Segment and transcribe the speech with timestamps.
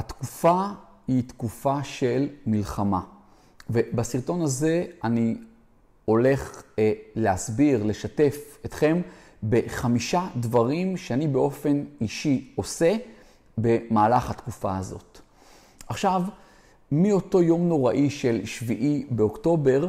[0.00, 0.66] התקופה
[1.08, 3.00] היא תקופה של מלחמה.
[3.70, 5.36] ובסרטון הזה אני
[6.04, 9.00] הולך אה, להסביר, לשתף אתכם
[9.48, 12.96] בחמישה דברים שאני באופן אישי עושה
[13.58, 15.18] במהלך התקופה הזאת.
[15.88, 16.22] עכשיו,
[16.92, 19.88] מאותו יום נוראי של שביעי באוקטובר,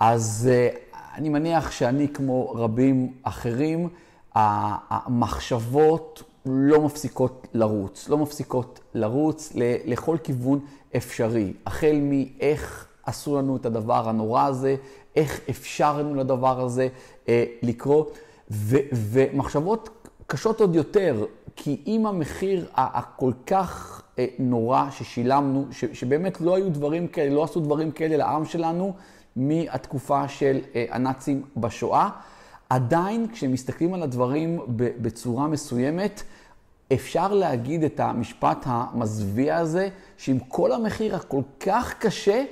[0.00, 0.68] אז אה,
[1.14, 3.88] אני מניח שאני כמו רבים אחרים,
[4.34, 9.52] המחשבות לא מפסיקות לרוץ, לא מפסיקות לרוץ
[9.84, 10.60] לכל כיוון
[10.96, 14.76] אפשרי, החל מאיך עשו לנו את הדבר הנורא הזה,
[15.16, 16.88] איך אפשרנו לדבר הזה
[17.28, 18.18] אה, לקרות,
[18.50, 19.88] ו, ומחשבות
[20.26, 21.24] קשות עוד יותר,
[21.56, 27.44] כי אם המחיר הכל כך אה, נורא ששילמנו, ש, שבאמת לא היו דברים כאלה, לא
[27.44, 28.92] עשו דברים כאלה לעם שלנו
[29.36, 32.08] מהתקופה של אה, הנאצים בשואה,
[32.70, 36.22] עדיין כשמסתכלים על הדברים בצורה מסוימת,
[36.92, 42.44] אפשר להגיד את המשפט המזוויע הזה, שעם כל המחיר הכל כך קשה,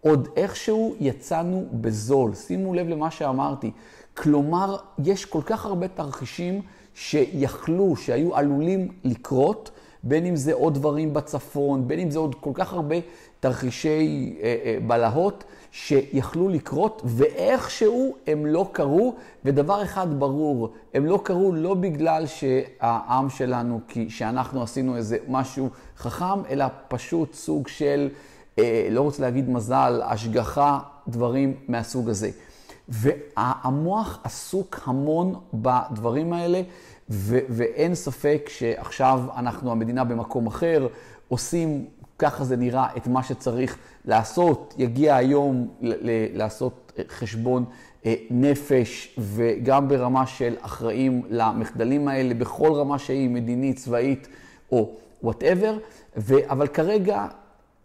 [0.00, 2.34] עוד איכשהו יצאנו בזול.
[2.34, 3.70] שימו לב למה שאמרתי.
[4.16, 6.62] כלומר, יש כל כך הרבה תרחישים
[6.94, 9.70] שיכלו, שהיו עלולים לקרות,
[10.02, 12.96] בין אם זה עוד דברים בצפון, בין אם זה עוד כל כך הרבה
[13.40, 21.20] תרחישי אה, אה, בלהות שיכלו לקרות, ואיכשהו הם לא קרו, ודבר אחד ברור, הם לא
[21.24, 28.08] קרו לא בגלל שהעם שלנו, כי שאנחנו עשינו איזה משהו חכם, אלא פשוט סוג של,
[28.58, 32.30] אה, לא רוצה להגיד מזל, השגחה, דברים מהסוג הזה.
[32.88, 36.62] והמוח עסוק המון בדברים האלה,
[37.10, 40.86] ו- ואין ספק שעכשיו אנחנו המדינה במקום אחר,
[41.28, 41.86] עושים,
[42.20, 44.74] ככה זה נראה, את מה שצריך לעשות.
[44.78, 45.68] יגיע היום
[46.34, 47.64] לעשות חשבון
[48.06, 54.28] אה, נפש, וגם ברמה של אחראים למחדלים האלה, בכל רמה שהיא, מדינית, צבאית
[54.72, 54.90] או
[55.22, 55.78] וואטאבר.
[56.48, 57.26] אבל כרגע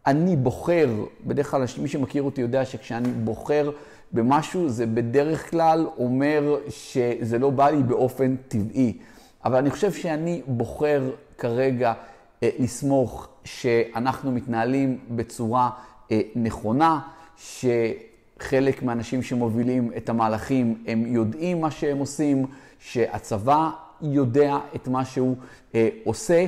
[0.07, 0.89] אני בוחר,
[1.25, 3.71] בדרך כלל מי שמכיר אותי יודע שכשאני בוחר
[4.11, 8.97] במשהו, זה בדרך כלל אומר שזה לא בא לי באופן טבעי.
[9.45, 12.14] אבל אני חושב שאני בוחר כרגע אה,
[12.59, 15.69] לסמוך שאנחנו מתנהלים בצורה
[16.11, 16.99] אה, נכונה,
[17.37, 22.45] שחלק מהאנשים שמובילים את המהלכים הם יודעים מה שהם עושים,
[22.79, 23.69] שהצבא
[24.01, 25.35] יודע את מה שהוא
[25.75, 26.45] אה, עושה,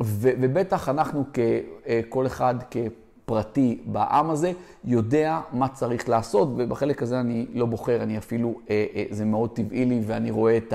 [0.00, 4.52] ובטח אנחנו ככל אה, אחד כפרטי בעם הזה
[4.84, 9.50] יודע מה צריך לעשות, ובחלק הזה אני לא בוחר, אני אפילו, אה, אה, זה מאוד
[9.50, 10.72] טבעי לי ואני רואה את.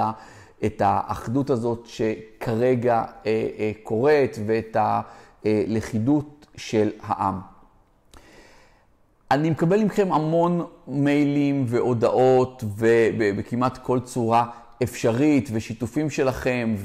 [0.66, 4.78] את האחדות הזאת שכרגע אה, אה, קורית ואת
[5.46, 7.40] הלכידות של העם.
[9.32, 12.64] אני מקבל מכם המון מיילים והודעות
[13.38, 14.46] וכמעט כל צורה
[14.84, 16.76] אפשרית ושיתופים שלכם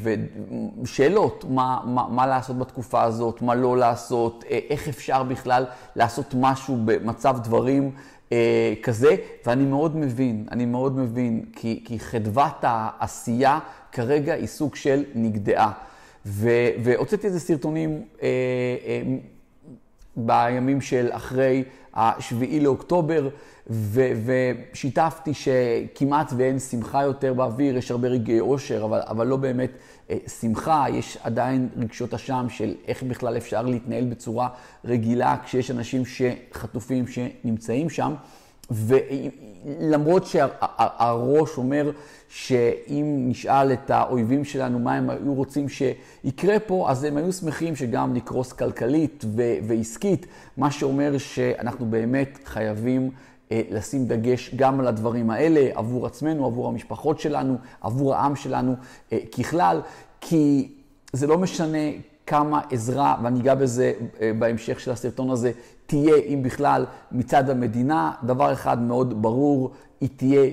[0.82, 5.64] ושאלות, מה, מה, מה לעשות בתקופה הזאת, מה לא לעשות, אה, איך אפשר בכלל
[5.96, 7.90] לעשות משהו במצב דברים
[8.32, 9.16] אה, כזה,
[9.46, 13.58] ואני מאוד מבין, אני מאוד מבין, כי, כי חדוות העשייה
[13.92, 15.72] כרגע היא סוג של נגדעה.
[16.82, 18.28] והוצאתי איזה סרטונים אה,
[18.86, 19.02] אה,
[20.16, 23.28] בימים של אחרי השביעי לאוקטובר,
[23.70, 29.70] ו, ושיתפתי שכמעט ואין שמחה יותר באוויר, יש הרבה רגעי אושר, אבל, אבל לא באמת
[30.10, 34.48] אה, שמחה, יש עדיין רגשות אשם של איך בכלל אפשר להתנהל בצורה
[34.84, 38.14] רגילה כשיש אנשים שחטופים שנמצאים שם.
[38.70, 41.90] ולמרות שהראש אומר
[42.28, 47.76] שאם נשאל את האויבים שלנו מה הם היו רוצים שיקרה פה, אז הם היו שמחים
[47.76, 49.24] שגם נקרוס כלכלית
[49.66, 53.10] ועסקית, מה שאומר שאנחנו באמת חייבים
[53.52, 58.74] אה, לשים דגש גם על הדברים האלה, עבור עצמנו, עבור המשפחות שלנו, עבור העם שלנו
[59.12, 59.80] אה, ככלל,
[60.20, 60.72] כי
[61.12, 61.78] זה לא משנה
[62.26, 65.52] כמה עזרה, ואני אגע בזה אה, בהמשך של הסרטון הזה,
[65.86, 68.12] תהיה, אם בכלל, מצד המדינה.
[68.24, 69.70] דבר אחד מאוד ברור,
[70.00, 70.50] היא תהיה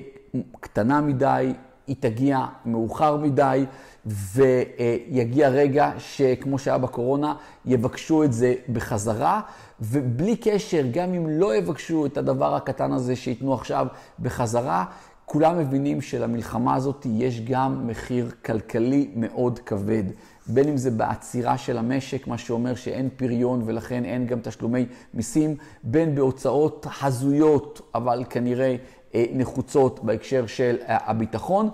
[0.59, 1.53] קטנה מדי,
[1.87, 3.65] היא תגיע מאוחר מדי,
[4.05, 7.35] ויגיע רגע שכמו שהיה בקורונה,
[7.65, 9.41] יבקשו את זה בחזרה,
[9.81, 13.87] ובלי קשר, גם אם לא יבקשו את הדבר הקטן הזה שייתנו עכשיו
[14.19, 14.85] בחזרה,
[15.25, 20.03] כולם מבינים שלמלחמה הזאת יש גם מחיר כלכלי מאוד כבד.
[20.47, 25.55] בין אם זה בעצירה של המשק, מה שאומר שאין פריון ולכן אין גם תשלומי מיסים,
[25.83, 28.75] בין בהוצאות הזויות, אבל כנראה
[29.15, 31.69] אה, נחוצות בהקשר של אה, הביטחון,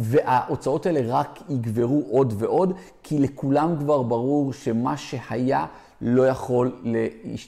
[0.00, 2.72] וההוצאות האלה רק יגברו עוד ועוד,
[3.02, 5.66] כי לכולם כבר ברור שמה שהיה
[6.00, 6.72] לא יכול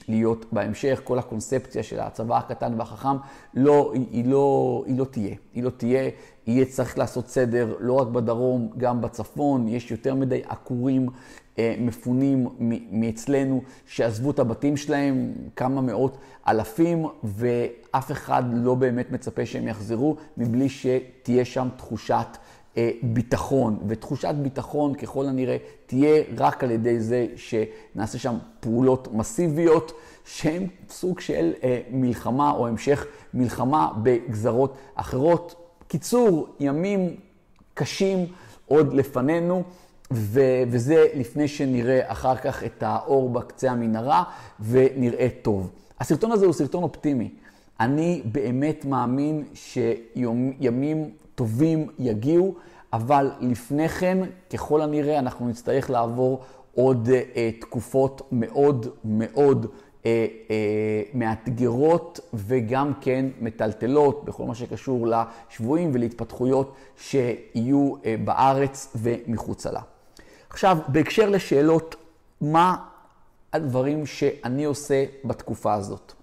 [0.07, 1.01] להיות בהמשך.
[1.03, 3.17] כל הקונספציה של הצבא הקטן והחכם,
[3.53, 5.35] לא, היא, היא, לא, היא לא תהיה.
[5.53, 6.09] היא לא תהיה,
[6.49, 9.67] יהיה צריך לעשות סדר לא רק בדרום, גם בצפון.
[9.67, 11.07] יש יותר מדי עקורים
[11.59, 12.47] אה, מפונים
[12.91, 16.17] מאצלנו שעזבו את הבתים שלהם, כמה מאות
[16.47, 22.37] אלפים, ואף אחד לא באמת מצפה שהם יחזרו מבלי שתהיה שם תחושת
[22.77, 23.79] אה, ביטחון.
[23.87, 29.91] ותחושת ביטחון ככל הנראה תהיה רק על ידי זה שנעשה שם פעולות מסיביות.
[30.29, 35.58] שהן סוג של אה, מלחמה או המשך מלחמה בגזרות אחרות.
[35.89, 37.15] קיצור, ימים
[37.73, 38.25] קשים
[38.67, 39.63] עוד לפנינו,
[40.13, 44.23] ו- וזה לפני שנראה אחר כך את האור בקצה המנהרה
[44.59, 45.71] ונראה טוב.
[45.99, 47.29] הסרטון הזה הוא סרטון אופטימי.
[47.79, 52.55] אני באמת מאמין שימים טובים יגיעו,
[52.93, 54.17] אבל לפני כן,
[54.53, 56.39] ככל הנראה, אנחנו נצטרך לעבור
[56.75, 59.65] עוד אה, תקופות מאוד מאוד
[60.05, 69.71] אה, אה, מאתגרות וגם כן מטלטלות בכל מה שקשור לשבויים ולהתפתחויות שיהיו אה, בארץ ומחוצה
[69.71, 69.81] לה.
[70.49, 71.95] עכשיו, בהקשר לשאלות,
[72.41, 72.75] מה
[73.53, 76.13] הדברים שאני עושה בתקופה הזאת?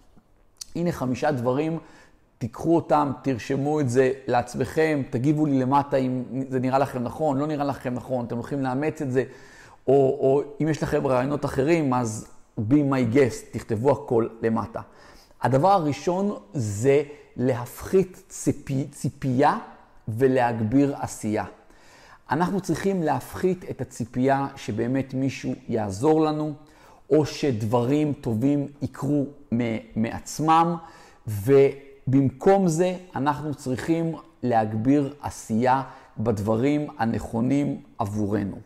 [0.76, 1.78] הנה חמישה דברים,
[2.38, 7.46] תיקחו אותם, תרשמו את זה לעצמכם, תגיבו לי למטה אם זה נראה לכם נכון, לא
[7.46, 9.25] נראה לכם נכון, אתם הולכים לאמץ את זה,
[9.87, 14.81] או, או אם יש לכם רעיונות אחרים, אז be my guest, תכתבו הכל למטה.
[15.43, 17.03] הדבר הראשון זה
[17.37, 19.58] להפחית ציפי, ציפייה
[20.08, 21.44] ולהגביר עשייה.
[22.31, 26.55] אנחנו צריכים להפחית את הציפייה שבאמת מישהו יעזור לנו,
[27.11, 29.26] או שדברים טובים יקרו
[29.97, 30.76] מעצמם,
[31.26, 35.82] ובמקום זה אנחנו צריכים להגביר עשייה
[36.19, 38.56] בדברים הנכונים עבורנו.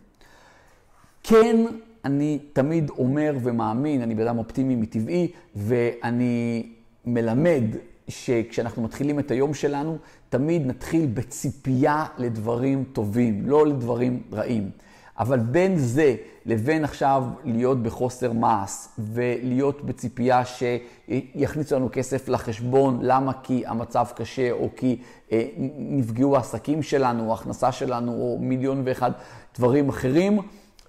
[1.23, 1.67] כן,
[2.05, 6.67] אני תמיד אומר ומאמין, אני בן אדם אופטימי מטבעי, ואני
[7.05, 7.65] מלמד
[8.09, 9.99] שכשאנחנו מתחילים את היום שלנו,
[10.29, 14.71] תמיד נתחיל בציפייה לדברים טובים, לא לדברים רעים.
[15.19, 16.17] אבל בין זה
[16.47, 23.33] לבין עכשיו להיות בחוסר מעש ולהיות בציפייה שיכניסו לנו כסף לחשבון, למה?
[23.43, 24.99] כי המצב קשה או כי
[25.33, 25.47] אה,
[25.79, 29.11] נפגעו העסקים שלנו, ההכנסה שלנו, או מיליון ואחד
[29.59, 30.39] דברים אחרים.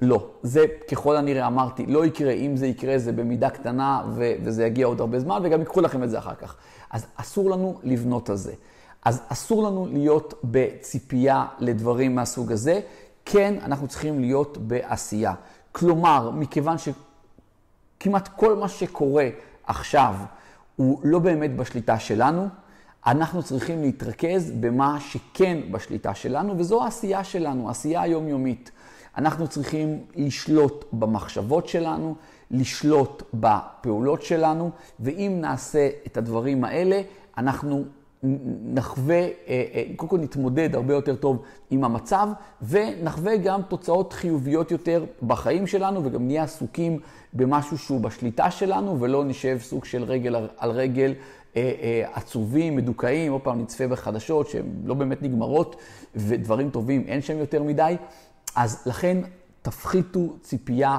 [0.02, 0.28] לא.
[0.44, 2.32] זה ככל הנראה אמרתי, לא יקרה.
[2.32, 6.04] אם זה יקרה, זה במידה קטנה, ו- וזה יגיע עוד הרבה זמן, וגם ייקחו לכם
[6.04, 6.56] את זה אחר כך.
[6.92, 8.54] אז אסור לנו לבנות על זה.
[9.06, 12.80] אז אסור לנו להיות בציפייה לדברים מהסוג הזה.
[13.26, 15.34] כן, אנחנו צריכים להיות בעשייה.
[15.72, 19.30] כלומר, מכיוון שכמעט כל מה שקורה
[19.64, 20.16] עכשיו
[20.76, 22.48] הוא לא באמת בשליטה שלנו,
[23.06, 28.72] אנחנו צריכים להתרכז במה שכן בשליטה שלנו, וזו העשייה שלנו, עשייה היומיומית.
[29.18, 32.16] אנחנו צריכים לשלוט במחשבות שלנו,
[32.52, 37.02] לשלוט בפעולות שלנו, ואם נעשה את הדברים האלה,
[37.38, 37.84] אנחנו
[38.64, 42.28] נחווה, אה, אה, קודם כל נתמודד הרבה יותר טוב עם המצב,
[42.62, 47.00] ונחווה גם תוצאות חיוביות יותר בחיים שלנו, וגם נהיה עסוקים
[47.34, 51.14] במשהו שהוא בשליטה שלנו, ולא נשב סוג של רגל על רגל.
[51.56, 55.76] אה, עצובים, מדוכאים, עוד פעם נצפה בחדשות שהן לא באמת נגמרות,
[56.16, 57.96] ודברים טובים אין שם יותר מדי.
[58.56, 59.18] אז לכן
[59.62, 60.98] תפחיתו ציפייה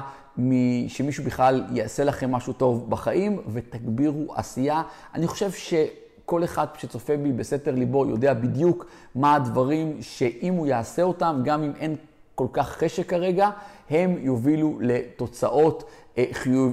[0.87, 4.81] שמישהו בכלל יעשה לכם משהו טוב בחיים ותגבירו עשייה.
[5.13, 8.85] אני חושב שכל אחד שצופה בי בסתר ליבו יודע בדיוק
[9.15, 11.95] מה הדברים שאם הוא יעשה אותם, גם אם אין
[12.35, 13.49] כל כך חשק כרגע,
[13.89, 15.83] הם יובילו לתוצאות
[16.17, 16.25] אה,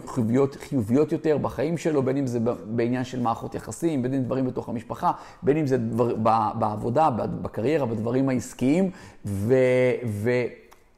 [0.06, 4.46] חיוביות, חיוביות יותר בחיים שלו, בין אם זה בעניין של מערכות יחסים, בין אם דברים
[4.46, 5.12] בתוך המשפחה,
[5.42, 6.14] בין אם זה דבר,
[6.58, 8.90] בעבודה, בקריירה, בדברים העסקיים,
[9.24, 9.54] ו,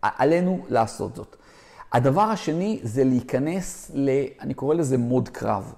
[0.03, 1.37] ועלינו לעשות זאת.
[1.93, 4.11] הדבר השני זה להיכנס ל...
[4.41, 5.73] אני קורא לזה מוד קרב.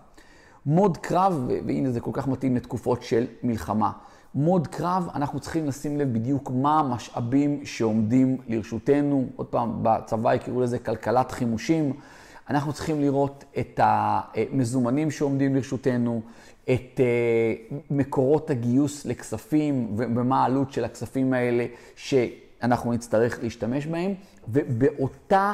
[0.66, 3.93] מוד קרב, והנה זה כל כך מתאים לתקופות של מלחמה.
[4.35, 9.26] מוד קרב, אנחנו צריכים לשים לב בדיוק מה המשאבים שעומדים לרשותנו.
[9.37, 11.93] עוד פעם, בצבא יקראו לזה כלכלת חימושים.
[12.50, 16.21] אנחנו צריכים לראות את המזומנים שעומדים לרשותנו,
[16.64, 21.66] את אה, מקורות הגיוס לכספים ומה העלות של הכספים האלה
[22.61, 24.15] שאנחנו נצטרך להשתמש בהם,
[24.49, 25.53] ובאותה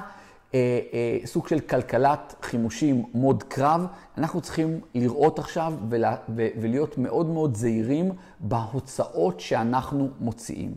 [0.55, 3.87] אה, אה, סוג של כלכלת חימושים מוד קרב,
[4.19, 10.75] אנחנו צריכים לראות עכשיו ולה, ו, ולהיות מאוד מאוד זהירים בהוצאות שאנחנו מוציאים.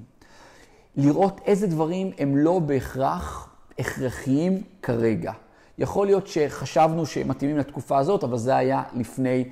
[0.96, 3.50] לראות איזה דברים הם לא בהכרח
[3.80, 5.32] הכרחיים כרגע.
[5.78, 9.46] יכול להיות שחשבנו שהם מתאימים לתקופה הזאת, אבל זה היה לפני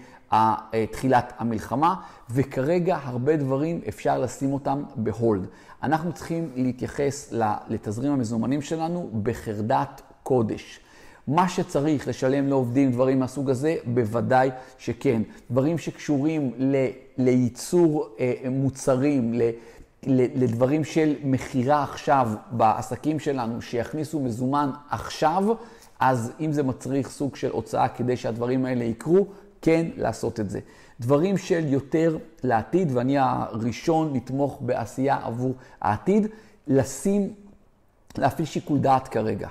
[0.92, 1.96] תחילת המלחמה,
[2.30, 5.46] וכרגע הרבה דברים אפשר לשים אותם בהולד.
[5.84, 7.34] אנחנו צריכים להתייחס
[7.70, 10.80] לתזרים המזומנים שלנו בחרדת קודש.
[11.28, 15.22] מה שצריך לשלם לעובדים, דברים מהסוג הזה, בוודאי שכן.
[15.52, 16.76] דברים שקשורים ל,
[17.18, 19.42] לייצור אה, מוצרים, ל,
[20.36, 25.44] לדברים של מכירה עכשיו בעסקים שלנו, שיכניסו מזומן עכשיו,
[26.00, 29.26] אז אם זה מצריך סוג של הוצאה כדי שהדברים האלה יקרו,
[29.62, 30.60] כן לעשות את זה.
[31.02, 36.28] דברים של יותר לעתיד, ואני הראשון לתמוך בעשייה עבור העתיד,
[36.68, 37.34] לשים,
[38.18, 39.48] להפעיל שיקול דעת כרגע.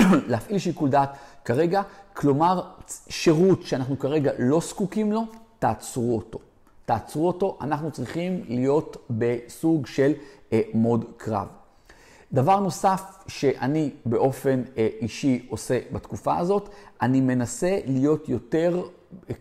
[0.30, 1.10] להפעיל שיקול דעת
[1.44, 1.82] כרגע,
[2.14, 2.62] כלומר,
[3.08, 5.22] שירות שאנחנו כרגע לא זקוקים לו,
[5.58, 6.38] תעצרו אותו.
[6.84, 10.12] תעצרו אותו, אנחנו צריכים להיות בסוג של
[10.52, 11.46] אה, מוד קרב.
[12.32, 16.68] דבר נוסף שאני באופן אה, אישי עושה בתקופה הזאת,
[17.02, 18.82] אני מנסה להיות יותר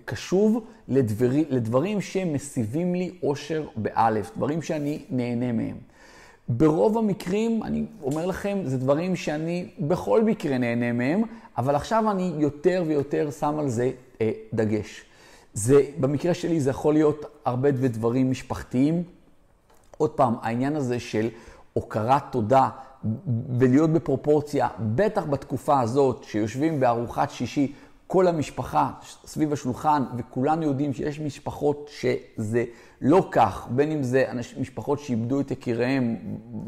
[0.05, 5.77] קשוב לדברי, לדברים שמסיבים לי אושר באלף, דברים שאני נהנה מהם.
[6.49, 11.23] ברוב המקרים, אני אומר לכם, זה דברים שאני בכל מקרה נהנה מהם,
[11.57, 15.05] אבל עכשיו אני יותר ויותר שם על זה אה, דגש.
[15.53, 19.03] זה, במקרה שלי זה יכול להיות הרבה דברים משפחתיים.
[19.97, 21.29] עוד פעם, העניין הזה של
[21.73, 22.69] הוקרת תודה
[23.59, 27.73] ולהיות בפרופורציה, בטח בתקופה הזאת שיושבים בארוחת שישי
[28.07, 28.91] כל המשפחה
[29.25, 32.65] סביב השולחן, וכולנו יודעים שיש משפחות שזה
[33.01, 34.25] לא כך, בין אם זה
[34.59, 36.15] משפחות שאיבדו את יקיריהם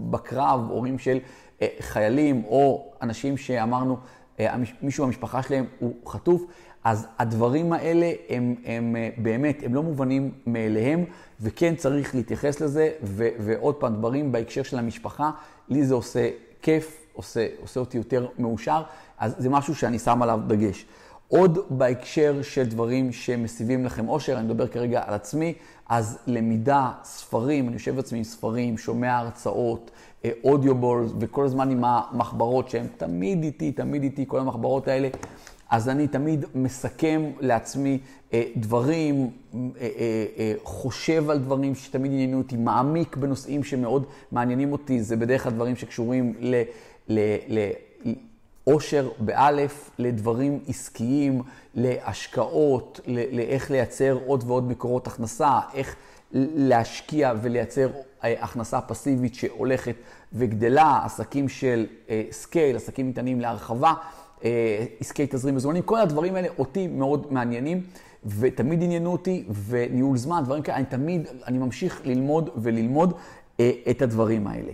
[0.09, 1.19] בקרב, הורים של
[1.61, 3.97] אה, חיילים, או אנשים שאמרנו,
[4.39, 6.43] אה, מישהו במשפחה שלהם הוא חטוף,
[6.83, 11.05] אז הדברים האלה הם, הם אה, באמת, הם לא מובנים מאליהם,
[11.41, 15.31] וכן צריך להתייחס לזה, ו, ועוד פעם, דברים בהקשר של המשפחה,
[15.69, 16.29] לי זה עושה
[16.61, 18.81] כיף, עושה, עושה אותי יותר מאושר,
[19.17, 20.85] אז זה משהו שאני שם עליו דגש.
[21.29, 25.53] עוד בהקשר של דברים שמסיבים לכם אושר, אני מדבר כרגע על עצמי,
[25.89, 29.91] אז למידה, ספרים, אני יושב עצמי עם ספרים, שומע הרצאות,
[30.43, 35.09] אודיובולס, וכל הזמן עם המחברות שהן תמיד איתי, תמיד איתי, כל המחברות האלה.
[35.69, 37.99] אז אני תמיד מסכם לעצמי
[38.33, 45.03] אה, דברים, אה, אה, חושב על דברים שתמיד עניינו אותי, מעמיק בנושאים שמאוד מעניינים אותי.
[45.03, 46.61] זה בדרך כלל דברים שקשורים ל...
[47.07, 47.69] ל, ל
[48.73, 51.41] אושר באלף לדברים עסקיים,
[51.75, 55.95] להשקעות, לאיך לייצר עוד ועוד מקורות הכנסה, איך
[56.31, 57.89] להשקיע ולייצר
[58.21, 59.95] הכנסה פסיבית שהולכת
[60.33, 61.85] וגדלה, עסקים של
[62.31, 63.93] scale, עסקים ניתנים להרחבה.
[64.43, 67.83] אה, עסקי תזרים מזומנים, כל הדברים האלה אותי מאוד מעניינים,
[68.25, 73.13] ותמיד עניינו אותי, וניהול זמן, דברים כאלה, אני תמיד, אני ממשיך ללמוד וללמוד
[73.59, 74.71] אה, את הדברים האלה.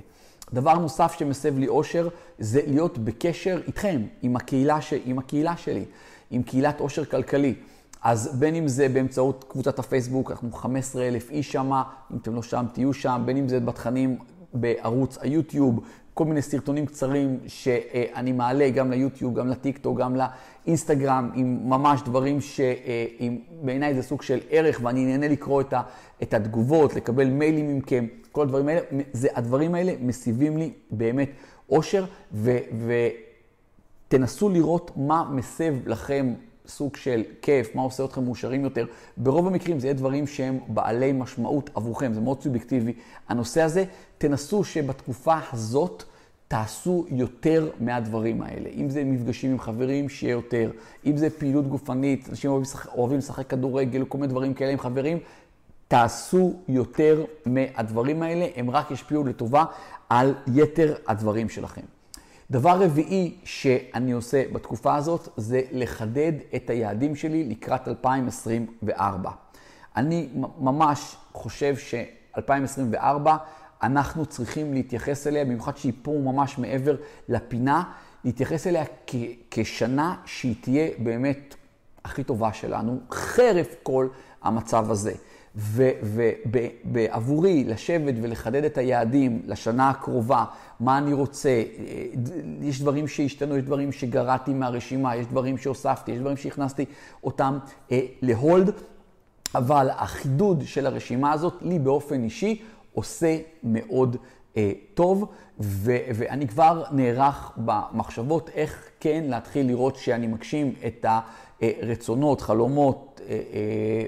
[0.54, 2.08] דבר נוסף שמסב לי אושר,
[2.40, 4.94] זה להיות בקשר איתכם, עם הקהילה, ש...
[5.06, 5.86] עם הקהילה שלי,
[6.32, 7.56] עם קהילת אושר כלכלי.
[8.04, 11.72] אז בין אם זה באמצעות קבוצת הפייסבוק, אנחנו 15 אלף איש שם,
[12.12, 14.18] אם אתם לא שם, תהיו שם, בין אם זה בתכנים
[14.54, 15.80] בערוץ היוטיוב,
[16.16, 22.40] כל מיני סרטונים קצרים שאני מעלה גם ליוטיוב, גם לטיקטוק, גם לאינסטגרם, עם ממש דברים
[22.42, 25.82] שבעיניי זה סוג של ערך, ואני נהנה לקרוא את, ה,
[26.24, 28.82] את התגובות, לקבל מיילים מכם, כל הדברים האלה,
[29.14, 31.30] זה, הדברים האלה מסיבים לי באמת
[31.70, 32.06] אושר,
[34.08, 36.34] ותנסו לראות מה מסב לכם
[36.68, 38.86] סוג של כיף, מה עושה אתכם מאושרים יותר.
[39.18, 42.94] ברוב המקרים זה יהיה דברים שהם בעלי משמעות עבורכם, זה מאוד סובייקטיבי.
[43.30, 43.86] הנושא הזה,
[44.18, 46.04] תנסו שבתקופה הזאת
[46.48, 48.70] תעשו יותר מהדברים האלה.
[48.70, 50.72] אם זה מפגשים עם חברים, שיהיה יותר.
[51.06, 54.80] אם זה פעילות גופנית, אנשים אוהבים לשחק, אוהבים לשחק כדורגל, כל מיני דברים כאלה עם
[54.80, 55.20] חברים,
[55.88, 59.66] תעשו יותר מהדברים האלה, הם רק ישפיעו לטובה
[60.10, 61.95] על יתר הדברים שלכם.
[62.52, 69.32] דבר רביעי שאני עושה בתקופה הזאת זה לחדד את היעדים שלי לקראת 2024.
[69.96, 73.30] אני ממש חושב ש-2024,
[73.84, 76.96] אנחנו צריכים להתייחס אליה, במיוחד שהיא פה ממש מעבר
[77.30, 77.84] לפינה,
[78.24, 78.84] להתייחס אליה
[79.52, 81.56] כשנה שהיא תהיה באמת
[82.04, 84.08] הכי טובה שלנו, חרף כל
[84.44, 85.14] המצב הזה.
[86.86, 90.46] ועבורי לשבת ולחדד את היעדים לשנה הקרובה,
[90.80, 92.06] מה אני רוצה, אה,
[92.62, 96.86] יש דברים שהשתנו, יש דברים שגרעתי מהרשימה, יש דברים שהוספתי, יש דברים שהכנסתי
[97.24, 97.58] אותם
[97.92, 98.72] אה, להולד,
[99.56, 102.62] אבל החידוד של הרשימה הזאת, לי באופן אישי,
[102.94, 104.18] עושה מאוד
[104.58, 111.06] אה, טוב, ו- ואני כבר נערך במחשבות איך כן להתחיל לראות שאני מגשים את
[111.62, 113.15] הרצונות, חלומות,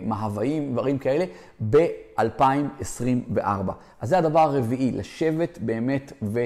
[0.01, 1.25] מהוואים, דברים כאלה,
[1.69, 3.71] ב-2024.
[4.01, 6.45] אז זה הדבר הרביעי, לשבת באמת ו...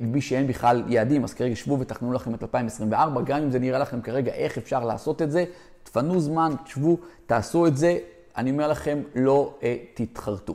[0.00, 3.78] מי שאין בכלל יעדים, אז כרגע שבו ותכנו לכם את 2024, גם אם זה נראה
[3.78, 5.44] לכם כרגע איך אפשר לעשות את זה,
[5.82, 7.98] תפנו זמן, תשבו, תעשו את זה,
[8.36, 10.54] אני אומר לכם, לא אה, תתחרטו.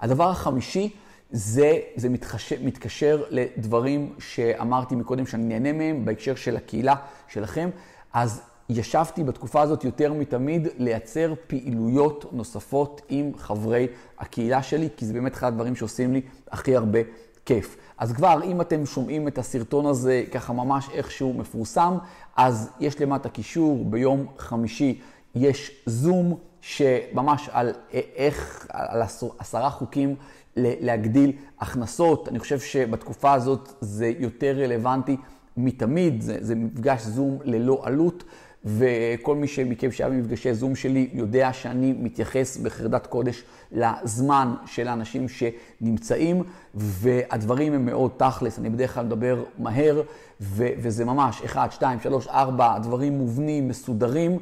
[0.00, 0.90] הדבר החמישי,
[1.30, 6.94] זה, זה מתחשר, מתקשר לדברים שאמרתי מקודם שאני נהנה מהם בהקשר של הקהילה
[7.28, 7.70] שלכם.
[8.12, 13.86] אז ישבתי בתקופה הזאת יותר מתמיד לייצר פעילויות נוספות עם חברי
[14.18, 16.20] הקהילה שלי, כי זה באמת אחד הדברים שעושים לי
[16.50, 16.98] הכי הרבה
[17.46, 17.76] כיף.
[17.98, 21.98] אז כבר, אם אתם שומעים את הסרטון הזה ככה ממש איכשהו מפורסם,
[22.36, 25.00] אז יש למטה קישור, ביום חמישי
[25.34, 29.02] יש זום, שממש על איך, על
[29.38, 30.14] עשרה חוקים
[30.56, 32.28] להגדיל הכנסות.
[32.28, 35.16] אני חושב שבתקופה הזאת זה יותר רלוונטי
[35.56, 38.24] מתמיד, זה, זה מפגש זום ללא עלות.
[38.66, 43.42] וכל מי מכם שהיה במפגשי זום שלי יודע שאני מתייחס בחרדת קודש
[43.72, 46.42] לזמן של האנשים שנמצאים,
[46.74, 50.02] והדברים הם מאוד תכלס, אני בדרך כלל מדבר מהר,
[50.40, 54.38] ו- וזה ממש 1, 2, 3, 4, הדברים מובנים, מסודרים.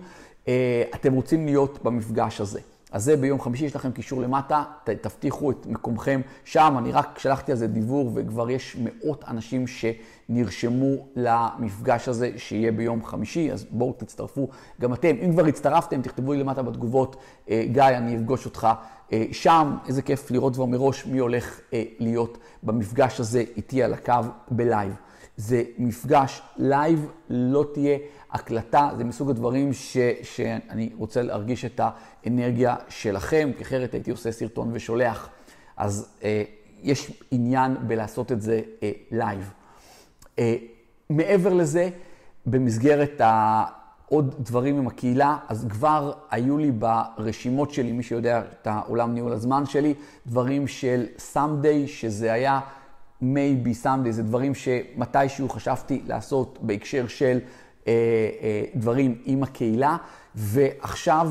[0.49, 2.61] אה, אתם רוצים להיות במפגש הזה.
[2.95, 6.75] אז זה ביום חמישי, יש לכם קישור למטה, ת, תבטיחו את מקומכם שם.
[6.79, 13.05] אני רק שלחתי על זה דיוור, וכבר יש מאות אנשים שנרשמו למפגש הזה שיהיה ביום
[13.05, 14.49] חמישי, אז בואו תצטרפו
[14.81, 15.17] גם אתם.
[15.25, 17.17] אם כבר הצטרפתם, תכתבו לי למטה בתגובות,
[17.51, 18.69] אה, גיא, אני אפגוש אותך
[19.13, 19.77] אה, שם.
[19.89, 24.15] איזה כיף לראות כבר מראש מי הולך אה, להיות במפגש הזה איתי על הקו
[24.51, 24.93] ב live.
[25.37, 27.99] זה מפגש live, לא תהיה
[28.33, 31.81] הקלטה, זה מסוג הדברים ש, שאני רוצה להרגיש את
[32.25, 35.29] האנרגיה שלכם, כי אחרת הייתי עושה סרטון ושולח.
[35.77, 36.43] אז אה,
[36.83, 39.53] יש עניין בלעשות את זה אה, live.
[40.39, 40.57] אה,
[41.11, 41.91] מעבר לזה,
[42.47, 43.65] במסגרת ה...
[44.09, 49.33] עוד דברים עם הקהילה, אז כבר היו לי ברשימות שלי, מי שיודע את העולם ניהול
[49.33, 49.95] הזמן שלי,
[50.27, 52.61] דברים של סאמדיי, שזה היה
[53.35, 57.39] maybe someday, זה דברים שמתישהו חשבתי לעשות בהקשר של
[57.89, 57.93] אה,
[58.43, 59.97] אה, דברים עם הקהילה,
[60.35, 61.29] ועכשיו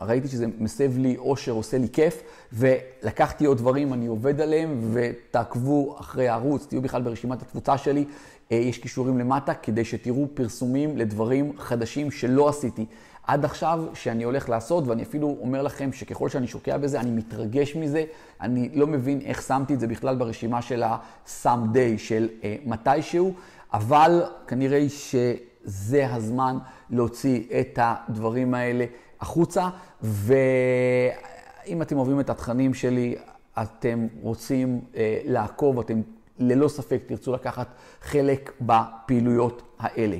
[0.00, 2.22] ראיתי שזה מסב לי אושר, עושה לי כיף,
[2.52, 8.04] ולקחתי עוד דברים, אני עובד עליהם, ותעקבו אחרי הערוץ, תהיו בכלל ברשימת התפוצה שלי,
[8.52, 12.86] אה, יש קישורים למטה, כדי שתראו פרסומים לדברים חדשים שלא עשיתי.
[13.26, 17.76] עד עכשיו שאני הולך לעשות, ואני אפילו אומר לכם שככל שאני שוקע בזה, אני מתרגש
[17.76, 18.04] מזה.
[18.40, 23.34] אני לא מבין איך שמתי את זה בכלל ברשימה של ה-some day של אה, מתישהו,
[23.72, 26.58] אבל כנראה שזה הזמן
[26.90, 28.84] להוציא את הדברים האלה
[29.20, 29.68] החוצה.
[30.02, 33.16] ואם אתם אוהבים את התכנים שלי,
[33.62, 36.00] אתם רוצים אה, לעקוב, אתם
[36.38, 37.68] ללא ספק תרצו לקחת
[38.02, 40.16] חלק בפעילויות האלה.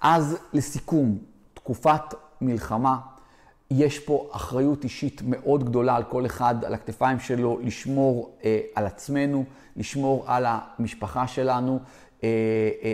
[0.00, 1.18] אז לסיכום,
[1.54, 2.98] תקופת מלחמה,
[3.70, 8.86] יש פה אחריות אישית מאוד גדולה על כל אחד, על הכתפיים שלו, לשמור אה, על
[8.86, 9.44] עצמנו,
[9.76, 11.80] לשמור על המשפחה שלנו,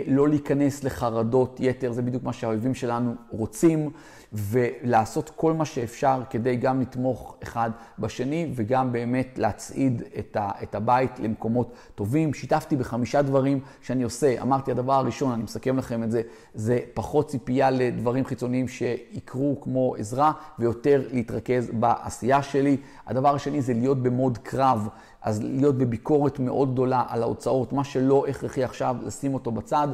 [0.07, 3.89] לא להיכנס לחרדות יתר, זה בדיוק מה שהאויבים שלנו רוצים,
[4.33, 10.75] ולעשות כל מה שאפשר כדי גם לתמוך אחד בשני וגם באמת להצעיד את, ה, את
[10.75, 12.33] הבית למקומות טובים.
[12.33, 14.41] שיתפתי בחמישה דברים שאני עושה.
[14.41, 16.21] אמרתי, הדבר הראשון, אני מסכם לכם את זה,
[16.53, 22.77] זה פחות ציפייה לדברים חיצוניים שיקרו כמו עזרה, ויותר להתרכז בעשייה שלי.
[23.07, 24.87] הדבר השני זה להיות במוד קרב.
[25.25, 29.87] אז להיות בביקורת מאוד גדולה על ההוצאות, מה שלא הכרחי עכשיו, לשים אותו בצד,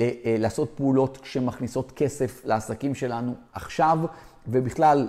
[0.00, 3.98] אה, לעשות פעולות שמכניסות כסף לעסקים שלנו עכשיו,
[4.48, 5.08] ובכלל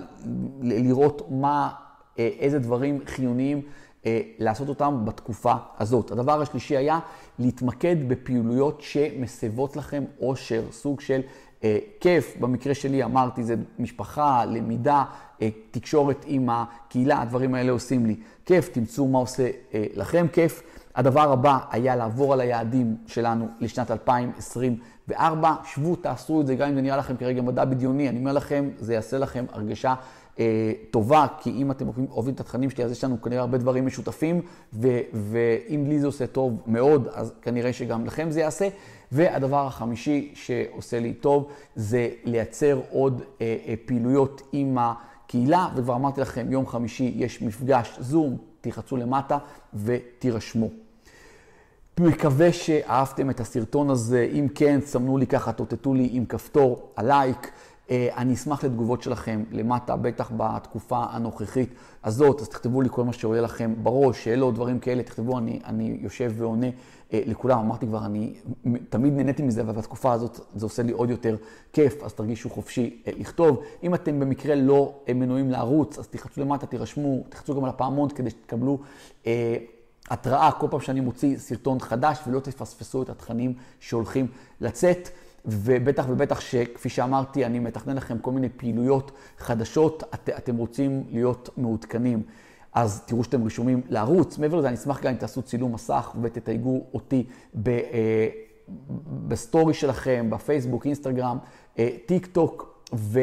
[0.62, 1.70] לראות מה,
[2.18, 3.62] אה, איזה דברים חיוניים
[4.06, 6.10] אה, לעשות אותם בתקופה הזאת.
[6.10, 6.98] הדבר השלישי היה
[7.38, 11.20] להתמקד בפעילויות שמסבות לכם אושר, סוג של
[11.64, 15.04] אה, כיף, במקרה שלי אמרתי, זה משפחה, למידה,
[15.42, 20.62] אה, תקשורת עם הקהילה, הדברים האלה עושים לי כיף, תמצאו מה עושה אה, לכם כיף.
[20.94, 25.54] הדבר הבא היה לעבור על היעדים שלנו לשנת 2024.
[25.64, 28.68] שבו, תעשו את זה, גם אם זה נראה לכם כרגע מדע בדיוני, אני אומר לכם,
[28.78, 29.94] זה יעשה לכם הרגשה
[30.38, 33.58] אה, טובה, כי אם אתם אוהבים, אוהבים את התכנים שלי, אז יש לנו כנראה הרבה
[33.58, 34.40] דברים משותפים,
[34.72, 38.68] ו, ואם לי זה עושה טוב מאוד, אז כנראה שגם לכם זה יעשה.
[39.12, 46.20] והדבר החמישי שעושה לי טוב, זה לייצר עוד אה, אה, פעילויות עם הקהילה, וכבר אמרתי
[46.20, 49.38] לכם, יום חמישי יש מפגש זום, תלחצו למטה
[49.74, 50.68] ותירשמו.
[52.00, 57.50] מקווה שאהבתם את הסרטון הזה, אם כן, סמנו לי ככה, תוטטו לי עם כפתור הלייק.
[57.90, 63.12] אה, אני אשמח לתגובות שלכם למטה, בטח בתקופה הנוכחית הזאת, אז תכתבו לי כל מה
[63.12, 66.66] שעולה לכם בראש, שאלות, דברים כאלה, תכתבו, אני, אני יושב ועונה
[67.12, 67.58] לכולם.
[67.58, 68.34] אמרתי כבר, אני
[68.88, 71.36] תמיד נהניתי מזה, אבל בתקופה הזאת זה עושה לי עוד יותר
[71.72, 73.62] כיף, אז תרגישו חופשי אה, לכתוב.
[73.82, 78.30] אם אתם במקרה לא מנויים לערוץ, אז תחצו למטה, תירשמו, תחצו גם על הפעמון כדי
[78.30, 78.78] שתקבלו...
[79.26, 79.56] אה,
[80.10, 84.26] התראה כל פעם שאני מוציא סרטון חדש ולא תפספסו את התכנים שהולכים
[84.60, 85.08] לצאת.
[85.44, 91.48] ובטח ובטח שכפי שאמרתי, אני מתכנן לכם כל מיני פעילויות חדשות, את, אתם רוצים להיות
[91.56, 92.22] מעודכנים.
[92.72, 94.38] אז תראו שאתם רשומים לערוץ.
[94.38, 98.28] מעבר לזה, אני אשמח גם אם תעשו צילום מסך ותתייגו אותי ב, אה,
[99.28, 101.38] בסטורי שלכם, בפייסבוק, אינסטגרם,
[101.78, 102.84] אה, טיק טוק.
[102.94, 103.20] ו...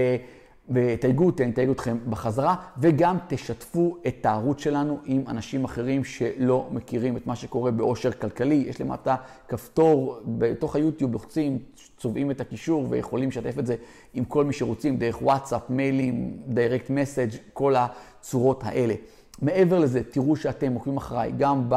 [0.70, 6.68] ותייגו אותי, אני אתייג אתכם בחזרה, וגם תשתפו את הערוץ שלנו עם אנשים אחרים שלא
[6.72, 8.56] מכירים את מה שקורה באושר כלכלי.
[8.68, 9.16] יש למטה
[9.48, 11.60] כפתור בתוך היוטיוב, לוחצים,
[11.98, 13.76] צובעים את הקישור ויכולים לשתף את זה
[14.14, 18.94] עם כל מי שרוצים, דרך וואטסאפ, מיילים, direct message, כל הצורות האלה.
[19.42, 21.76] מעבר לזה, תראו שאתם עוקבים אחריי גם ב...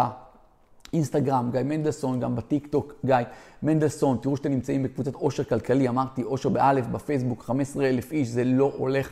[0.93, 3.17] אינסטגרם, גיא מנדלסון, גם בטיק טוק, גיא
[3.63, 8.45] מנדלסון, תראו שאתם נמצאים בקבוצת עושר כלכלי, אמרתי עושר באלף, בפייסבוק, 15 אלף איש, זה
[8.45, 9.11] לא הולך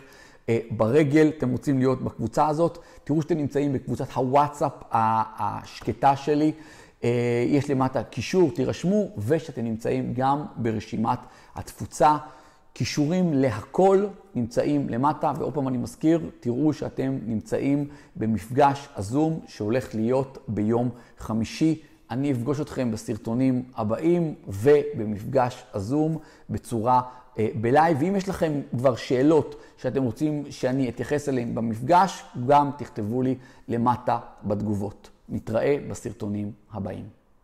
[0.49, 6.53] אה, ברגל, אתם רוצים להיות בקבוצה הזאת, תראו שאתם נמצאים בקבוצת הוואטסאפ השקטה שלי,
[7.05, 11.19] אה, יש למטה קישור, תירשמו, ושאתם נמצאים גם ברשימת
[11.55, 12.17] התפוצה.
[12.79, 20.39] כישורים להכל נמצאים למטה, ועוד פעם אני מזכיר, תראו שאתם נמצאים במפגש הזום שהולך להיות
[20.49, 21.83] ביום חמישי.
[22.11, 26.19] אני אפגוש אתכם בסרטונים הבאים ובמפגש הזום
[26.51, 27.01] בצורה
[27.39, 27.97] אה, בלייב.
[28.01, 33.35] ואם יש לכם כבר שאלות שאתם רוצים שאני אתייחס אליהן במפגש, גם תכתבו לי
[33.69, 35.11] למטה בתגובות.
[35.29, 37.18] נתראה בסרטונים הבאים.